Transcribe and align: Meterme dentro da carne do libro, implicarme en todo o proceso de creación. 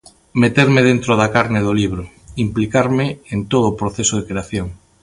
Meterme 0.41 0.81
dentro 0.89 1.11
da 1.21 1.31
carne 1.35 1.59
do 1.65 1.73
libro, 1.81 2.03
implicarme 2.45 3.05
en 3.33 3.39
todo 3.51 3.65
o 3.69 3.77
proceso 3.81 4.13
de 4.17 4.27
creación. 4.29 4.67